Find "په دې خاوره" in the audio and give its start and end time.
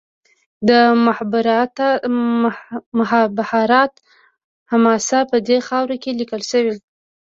5.31-5.97